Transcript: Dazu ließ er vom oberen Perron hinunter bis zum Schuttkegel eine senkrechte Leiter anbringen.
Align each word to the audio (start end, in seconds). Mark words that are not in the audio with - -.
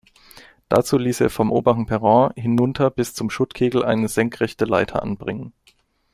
Dazu 0.67 0.97
ließ 0.97 1.21
er 1.21 1.29
vom 1.29 1.51
oberen 1.51 1.85
Perron 1.85 2.31
hinunter 2.35 2.89
bis 2.89 3.13
zum 3.13 3.29
Schuttkegel 3.29 3.85
eine 3.85 4.07
senkrechte 4.07 4.65
Leiter 4.65 5.03
anbringen. 5.03 5.53